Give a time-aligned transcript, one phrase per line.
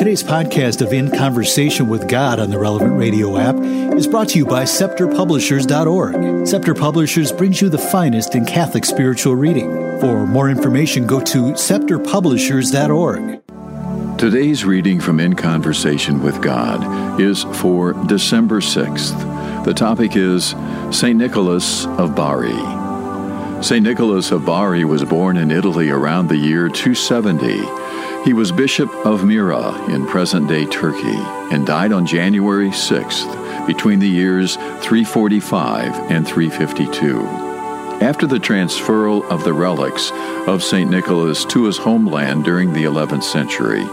[0.00, 3.56] Today's podcast of In Conversation with God on the Relevant Radio app
[3.98, 6.48] is brought to you by ScepterPublishers.org.
[6.48, 10.00] Scepter Publishers brings you the finest in Catholic spiritual reading.
[10.00, 14.18] For more information, go to ScepterPublishers.org.
[14.18, 19.64] Today's reading from In Conversation with God is for December 6th.
[19.66, 20.54] The topic is
[20.90, 21.18] St.
[21.18, 22.79] Nicholas of Bari.
[23.62, 23.84] St.
[23.84, 28.24] Nicholas of Bari was born in Italy around the year 270.
[28.24, 31.18] He was Bishop of Myra in present day Turkey
[31.52, 37.20] and died on January 6th between the years 345 and 352.
[38.00, 40.10] After the transferal of the relics
[40.46, 40.90] of St.
[40.90, 43.84] Nicholas to his homeland during the 11th century,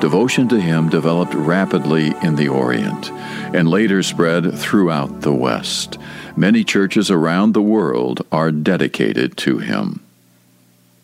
[0.00, 3.10] devotion to him developed rapidly in the Orient
[3.52, 5.98] and later spread throughout the West.
[6.38, 10.00] Many churches around the world are dedicated to him.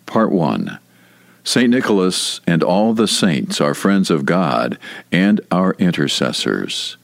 [0.04, 0.78] Part 1
[1.42, 1.70] St.
[1.70, 4.78] Nicholas and all the saints are friends of God
[5.10, 6.98] and our intercessors.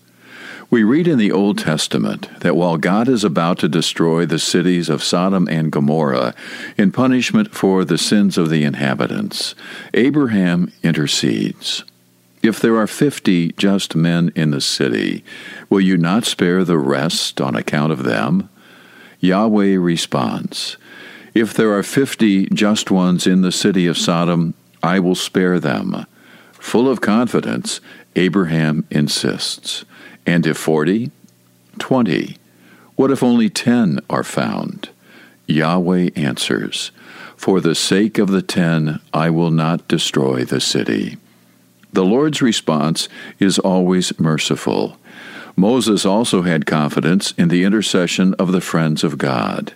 [0.71, 4.91] We read in the Old Testament that while God is about to destroy the cities
[4.91, 6.35] of Sodom and Gomorrah
[6.77, 9.55] in punishment for the sins of the inhabitants,
[9.95, 11.85] Abraham intercedes.
[12.49, 15.23] If there are fifty just men in the city,
[15.69, 18.49] will you not spare the rest on account of them?
[19.21, 20.79] Yahweh responds,
[21.35, 26.07] If there are fifty just ones in the city of Sodom, I will spare them.
[26.53, 27.83] Full of confidence,
[28.17, 29.85] Abraham insists.
[30.25, 31.11] And if forty?
[31.79, 32.39] Twenty.
[32.97, 34.89] What if only ten are found?
[35.47, 36.93] Yahweh answers,
[37.37, 41.19] For the sake of the ten, I will not destroy the city.
[41.93, 43.09] The Lord's response
[43.39, 44.99] is always merciful.
[45.57, 49.75] Moses also had confidence in the intercession of the friends of God.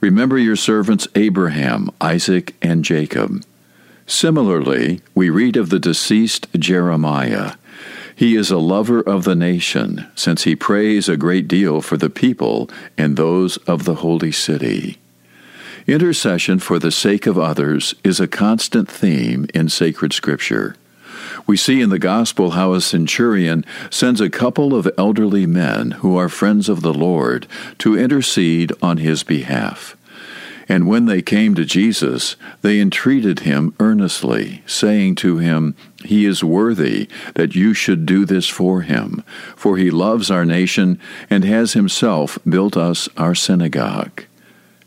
[0.00, 3.42] Remember your servants Abraham, Isaac, and Jacob.
[4.06, 7.54] Similarly, we read of the deceased Jeremiah.
[8.14, 12.10] He is a lover of the nation, since he prays a great deal for the
[12.10, 14.98] people and those of the holy city.
[15.86, 20.76] Intercession for the sake of others is a constant theme in sacred scripture.
[21.46, 26.16] We see in the gospel how a centurion sends a couple of elderly men who
[26.16, 27.46] are friends of the Lord
[27.78, 29.96] to intercede on his behalf.
[30.68, 35.74] And when they came to Jesus, they entreated him earnestly, saying to him,
[36.04, 39.24] He is worthy that you should do this for him,
[39.56, 41.00] for he loves our nation
[41.30, 44.24] and has himself built us our synagogue.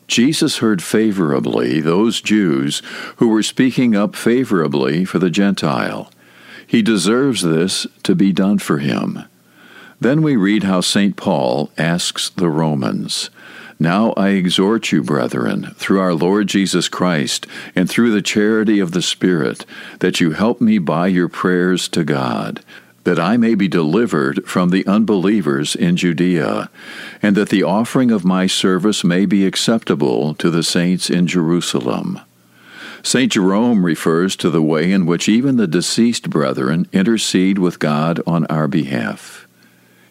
[0.08, 2.84] Jesus heard favorably those Jews
[3.16, 6.12] who were speaking up favorably for the Gentile.
[6.72, 9.26] He deserves this to be done for him.
[10.00, 11.18] Then we read how St.
[11.18, 13.30] Paul asks the Romans,
[13.78, 17.46] now I exhort you, brethren, through our Lord Jesus Christ,
[17.76, 19.66] and through the charity of the Spirit,
[20.00, 22.64] that you help me by your prayers to God,
[23.03, 26.70] that I may be delivered from the unbelievers in Judea,
[27.22, 32.22] and that the offering of my service may be acceptable to the saints in Jerusalem.
[33.03, 33.31] St.
[33.31, 38.45] Jerome refers to the way in which even the deceased brethren intercede with God on
[38.45, 39.47] our behalf.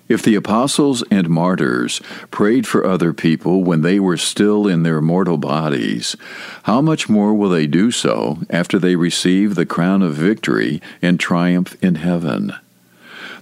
[0.09, 2.01] If the apostles and martyrs
[2.33, 6.17] prayed for other people when they were still in their mortal bodies,
[6.65, 11.21] how much more will they do so after they receive the crown of victory and
[11.21, 12.55] triumph in heaven?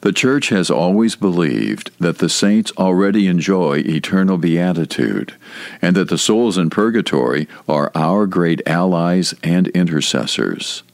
[0.00, 5.34] The Church has always believed that the saints already enjoy eternal beatitude,
[5.82, 10.84] and that the souls in purgatory are our great allies and intercessors.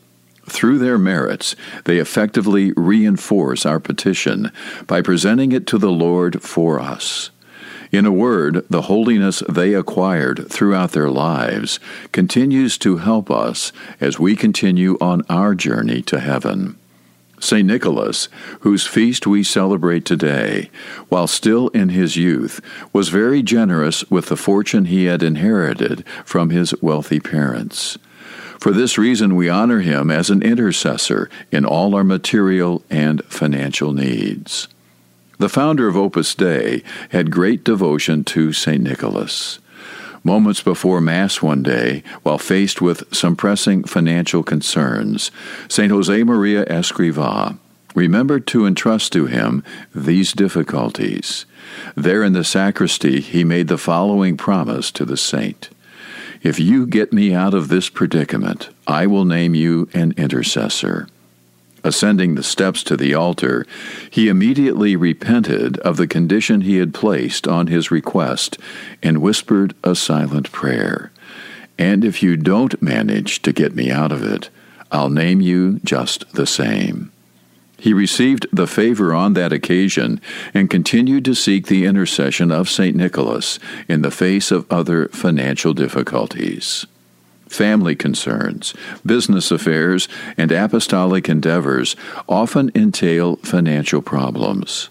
[0.49, 1.55] Through their merits,
[1.85, 4.51] they effectively reinforce our petition
[4.87, 7.31] by presenting it to the Lord for us.
[7.93, 11.79] In a word, the holiness they acquired throughout their lives
[12.11, 16.77] continues to help us as we continue on our journey to heaven.
[17.45, 17.67] St.
[17.67, 18.29] Nicholas,
[18.61, 20.71] whose feast we celebrate today,
[21.09, 22.61] while still in his youth,
[22.93, 27.99] was very generous with the fortune he had inherited from his wealthy parents.
[28.59, 33.93] For this reason, we honor him as an intercessor in all our material and financial
[33.93, 34.69] needs.
[35.39, 38.83] The founder of Opus Dei had great devotion to St.
[38.83, 39.59] Nicholas.
[40.25, 45.31] Moments before Mass one day, while faced with some pressing financial concerns,
[45.69, 45.91] St.
[45.91, 47.59] Jose Maria Escriva
[47.95, 49.63] remembered to entrust to him
[49.95, 51.47] these difficulties.
[51.95, 55.69] There in the sacristy, he made the following promise to the saint
[56.45, 61.09] if you get me out of this predicament, I will name you an intercessor.
[61.85, 63.67] Ascending the steps to the altar,
[64.11, 68.59] he immediately repented of the condition he had placed on his request
[69.03, 71.13] and whispered a silent prayer.
[71.79, 74.49] And if you don't manage to get me out of it,
[74.91, 77.13] I'll name you just the same.
[77.77, 80.23] He received the favor on that occasion
[80.55, 82.97] and continued to seek the intercession of St.
[82.97, 83.59] Nicholas
[83.89, 86.87] in the face of other financial difficulties.
[87.55, 88.75] Family concerns,
[89.07, 91.95] business affairs, and apostolic endeavors
[92.29, 94.89] often entail financial problems.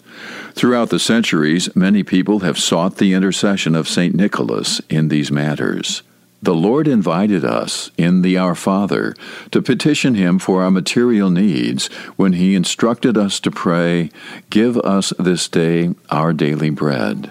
[0.54, 4.15] Throughout the centuries, many people have sought the intercession of St.
[4.15, 6.04] Nicholas in these matters.
[6.42, 9.13] The Lord invited us in the Our Father
[9.51, 14.10] to petition Him for our material needs when He instructed us to pray,
[14.50, 17.30] Give us this day our daily bread.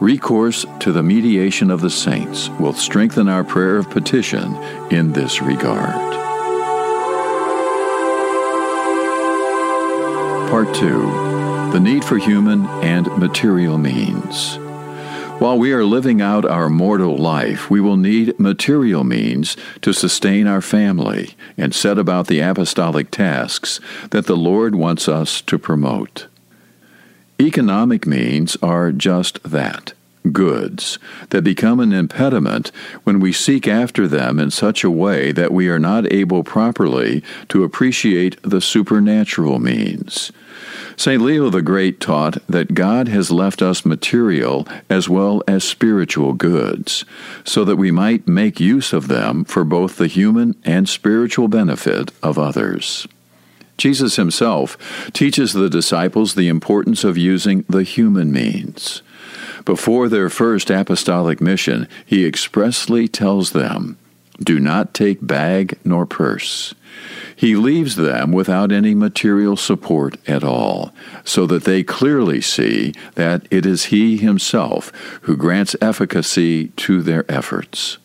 [0.00, 4.56] Recourse to the mediation of the saints will strengthen our prayer of petition
[4.90, 5.94] in this regard.
[10.50, 14.56] Part 2 The Need for Human and Material Means.
[15.38, 20.46] While we are living out our mortal life, we will need material means to sustain
[20.46, 23.80] our family and set about the apostolic tasks
[24.12, 26.26] that the Lord wants us to promote.
[27.40, 29.94] Economic means are just that
[30.30, 30.98] goods
[31.30, 32.70] that become an impediment
[33.04, 37.22] when we seek after them in such a way that we are not able properly
[37.48, 40.30] to appreciate the supernatural means.
[40.96, 41.22] St.
[41.22, 47.06] Leo the Great taught that God has left us material as well as spiritual goods,
[47.42, 52.12] so that we might make use of them for both the human and spiritual benefit
[52.22, 53.08] of others.
[53.80, 54.76] Jesus himself
[55.14, 59.00] teaches the disciples the importance of using the human means.
[59.64, 63.96] Before their first apostolic mission, he expressly tells them,
[64.38, 66.74] Do not take bag nor purse.
[67.34, 70.92] He leaves them without any material support at all,
[71.24, 74.92] so that they clearly see that it is He Himself
[75.22, 77.96] who grants efficacy to their efforts.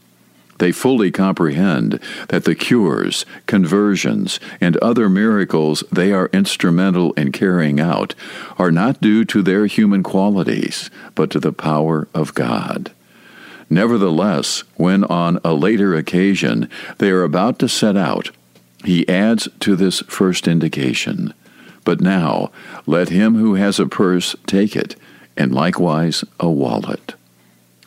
[0.57, 1.99] They fully comprehend
[2.29, 8.15] that the cures, conversions, and other miracles they are instrumental in carrying out
[8.57, 12.91] are not due to their human qualities, but to the power of God.
[13.69, 16.69] Nevertheless, when on a later occasion
[16.99, 18.31] they are about to set out,
[18.83, 21.33] he adds to this first indication
[21.83, 22.51] But now
[22.85, 24.95] let him who has a purse take it,
[25.35, 27.15] and likewise a wallet.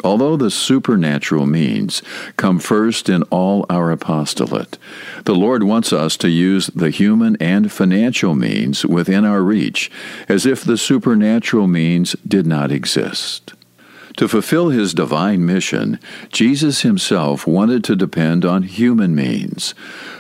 [0.05, 2.03] Although the supernatural means
[2.37, 4.79] come first in all our apostolate,
[5.25, 9.91] the Lord wants us to use the human and financial means within our reach
[10.29, 13.55] as if the supernatural means did not exist.
[14.19, 16.01] To fulfill his divine mission,
[16.33, 19.75] Jesus himself wanted to depend on human means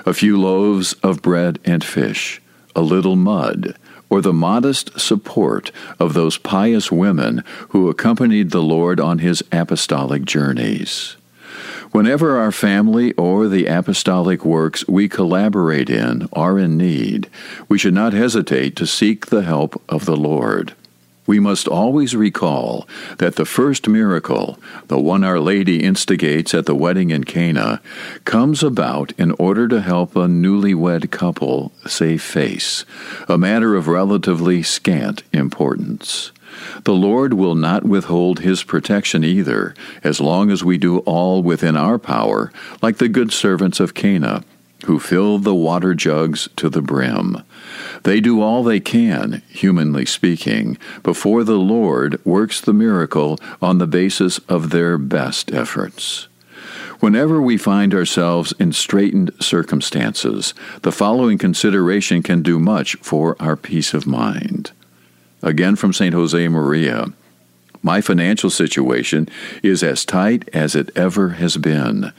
[0.06, 2.40] a few loaves of bread and fish,
[2.76, 3.76] a little mud,
[4.10, 10.24] or the modest support of those pious women who accompanied the Lord on his apostolic
[10.24, 11.16] journeys.
[11.90, 17.30] Whenever our family or the apostolic works we collaborate in are in need,
[17.68, 20.74] we should not hesitate to seek the help of the Lord
[21.28, 22.88] we must always recall
[23.18, 27.82] that the first miracle, the one Our Lady instigates at the wedding in Cana,
[28.24, 32.86] comes about in order to help a newlywed couple save face,
[33.28, 36.32] a matter of relatively scant importance.
[36.84, 41.76] The Lord will not withhold His protection either, as long as we do all within
[41.76, 44.44] our power, like the good servants of Cana,
[44.88, 47.36] who fill the water jugs to the brim.
[48.04, 53.86] They do all they can, humanly speaking, before the Lord works the miracle on the
[53.86, 56.28] basis of their best efforts.
[57.00, 63.56] Whenever we find ourselves in straitened circumstances, the following consideration can do much for our
[63.56, 64.72] peace of mind.
[65.42, 66.14] Again from St.
[66.14, 67.12] Jose Maria
[67.82, 69.28] My financial situation
[69.62, 72.14] is as tight as it ever has been,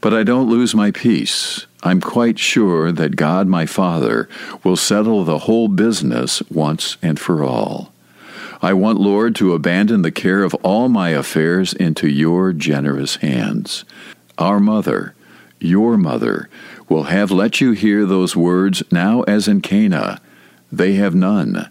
[0.00, 1.66] but I don't lose my peace.
[1.82, 4.28] I'm quite sure that God my Father
[4.62, 7.92] will settle the whole business once and for all.
[8.60, 13.84] I want, Lord, to abandon the care of all my affairs into your generous hands.
[14.38, 15.14] Our mother,
[15.58, 16.48] your mother,
[16.88, 20.20] will have let you hear those words now as in Cana.
[20.70, 21.68] They have none.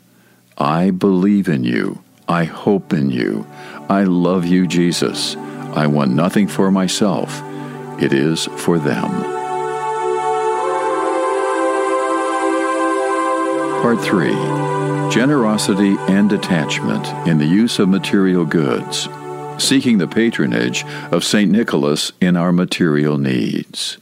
[0.58, 2.03] I believe in you.
[2.27, 3.48] I hope in you.
[3.89, 5.38] I love you, Jesus.
[5.74, 7.41] I want nothing for myself.
[8.01, 9.40] It is for them.
[13.81, 14.29] Part 3
[15.09, 19.09] Generosity and Detachment in the Use of Material Goods,
[19.57, 21.50] seeking the patronage of St.
[21.50, 23.97] Nicholas in our material needs.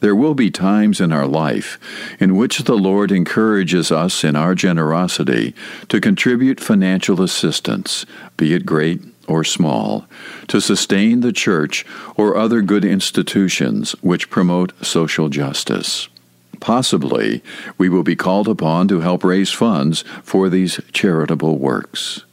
[0.00, 1.78] There will be times in our life
[2.20, 5.54] in which the Lord encourages us in our generosity
[5.88, 8.04] to contribute financial assistance,
[8.36, 10.04] be it great or small,
[10.48, 16.08] to sustain the church or other good institutions which promote social justice.
[16.60, 17.42] Possibly
[17.78, 22.24] we will be called upon to help raise funds for these charitable works.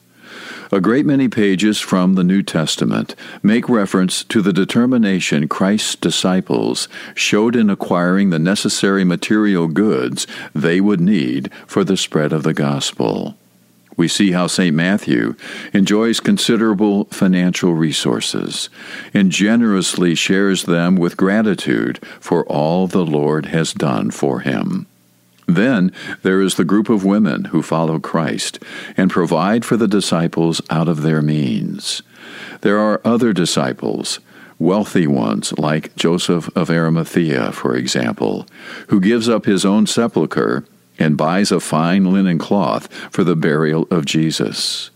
[0.71, 6.87] A great many pages from the New Testament make reference to the determination Christ's disciples
[7.15, 12.53] showed in acquiring the necessary material goods they would need for the spread of the
[12.53, 13.35] gospel.
[13.99, 14.73] We see how St.
[14.73, 15.35] Matthew
[15.73, 18.69] enjoys considerable financial resources
[19.13, 24.87] and generously shares them with gratitude for all the Lord has done for him.
[25.47, 25.91] Then
[26.21, 28.63] there is the group of women who follow Christ
[28.95, 32.01] and provide for the disciples out of their means.
[32.61, 34.21] There are other disciples,
[34.57, 38.47] wealthy ones like Joseph of Arimathea, for example,
[38.87, 40.63] who gives up his own sepulchre
[40.99, 44.91] and buys a fine linen cloth for the burial of Jesus.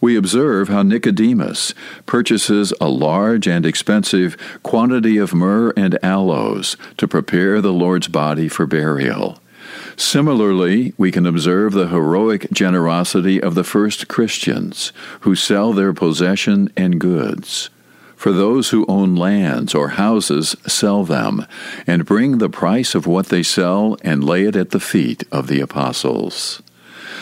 [0.00, 1.72] We observe how Nicodemus
[2.04, 8.48] purchases a large and expensive quantity of myrrh and aloes to prepare the Lord's body
[8.48, 9.38] for burial.
[9.96, 16.70] Similarly, we can observe the heroic generosity of the first Christians who sell their possession
[16.76, 17.70] and goods.
[18.16, 21.46] For those who own lands or houses, sell them,
[21.86, 25.46] and bring the price of what they sell and lay it at the feet of
[25.46, 26.62] the apostles.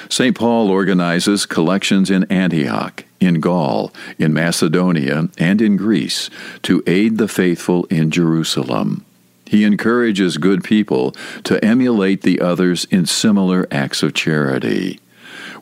[0.09, 0.37] St.
[0.37, 6.29] Paul organizes collections in Antioch, in Gaul, in Macedonia, and in Greece
[6.63, 9.05] to aid the faithful in Jerusalem.
[9.47, 11.13] He encourages good people
[11.45, 14.99] to emulate the others in similar acts of charity.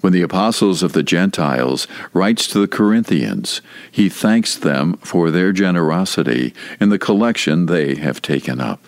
[0.00, 5.52] When the apostles of the Gentiles writes to the Corinthians, he thanks them for their
[5.52, 8.86] generosity in the collection they have taken up.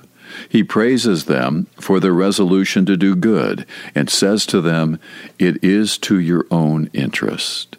[0.49, 4.99] He praises them for their resolution to do good and says to them,
[5.38, 7.76] It is to your own interest.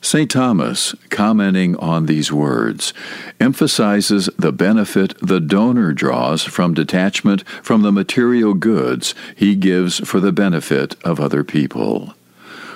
[0.00, 0.28] St.
[0.28, 2.92] Thomas, commenting on these words,
[3.38, 10.18] emphasizes the benefit the donor draws from detachment from the material goods he gives for
[10.18, 12.14] the benefit of other people.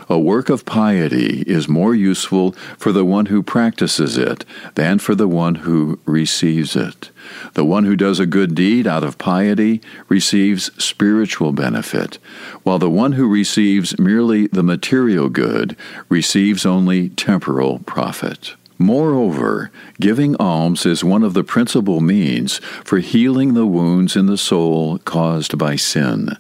[0.09, 4.45] A work of piety is more useful for the one who practices it
[4.77, 7.11] than for the one who receives it.
[7.55, 12.19] The one who does a good deed out of piety receives spiritual benefit,
[12.63, 15.77] while the one who receives merely the material good
[16.09, 18.55] receives only temporal profit.
[18.78, 24.37] Moreover, giving alms is one of the principal means for healing the wounds in the
[24.37, 26.37] soul caused by sin.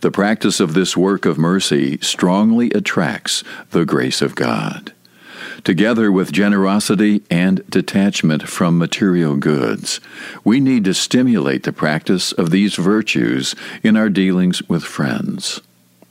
[0.00, 4.92] The practice of this work of mercy strongly attracts the grace of God
[5.64, 10.00] together with generosity and detachment from material goods.
[10.44, 15.60] We need to stimulate the practice of these virtues in our dealings with friends.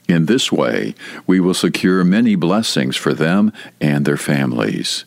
[0.10, 0.94] In this way,
[1.26, 5.06] we will secure many blessings for them and their families.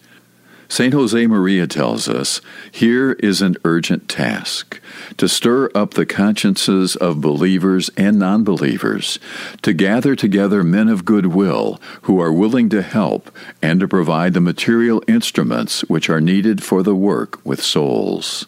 [0.71, 0.93] St.
[0.93, 4.81] Jose Maria tells us here is an urgent task
[5.17, 9.19] to stir up the consciences of believers and non believers,
[9.63, 14.43] to gather together men of goodwill who are willing to help and to provide the
[14.43, 18.47] material instruments which are needed for the work with souls.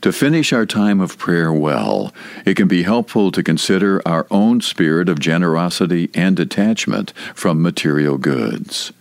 [0.00, 2.12] To finish our time of prayer well,
[2.44, 8.18] it can be helpful to consider our own spirit of generosity and detachment from material
[8.18, 8.92] goods.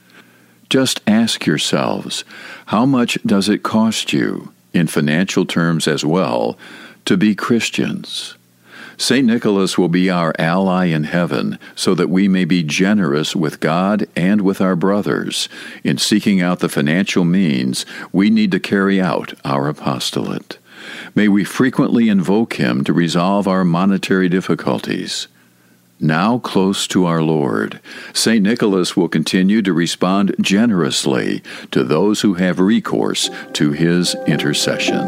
[0.74, 2.26] Just ask yourselves
[2.66, 6.58] how much does it cost you, in financial terms as well,
[7.06, 8.34] to be Christians?
[8.98, 9.24] St.
[9.28, 14.08] Nicholas will be our ally in heaven so that we may be generous with God
[14.16, 15.48] and with our brothers
[15.84, 20.58] in seeking out the financial means we need to carry out our apostolate.
[21.14, 25.28] May we frequently invoke him to resolve our monetary difficulties.
[26.04, 27.80] Now close to our Lord,
[28.12, 28.44] St.
[28.44, 31.42] Nicholas will continue to respond generously
[31.72, 35.00] to those who have recourse to his intercession.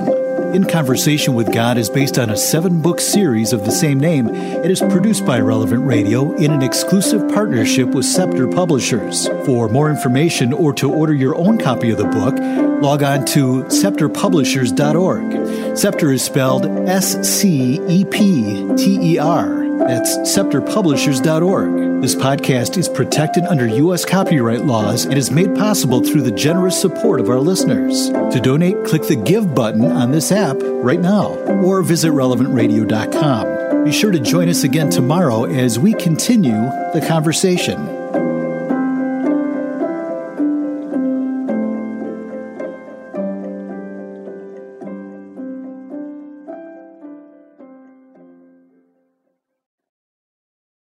[0.54, 4.30] In Conversation with God is based on a seven book series of the same name.
[4.30, 9.28] It is produced by Relevant Radio in an exclusive partnership with Scepter Publishers.
[9.46, 12.36] For more information or to order your own copy of the book,
[12.82, 15.78] log on to scepterpublishers.org.
[15.78, 19.65] Scepter is spelled S C E P T E R.
[19.88, 22.02] That's scepterpublishers.org.
[22.02, 24.04] This podcast is protected under U.S.
[24.04, 28.10] copyright laws and is made possible through the generous support of our listeners.
[28.10, 33.86] To donate, click the Give button on this app right now or visit relevantradio.com.
[33.86, 36.62] Be sure to join us again tomorrow as we continue
[36.94, 38.05] the conversation.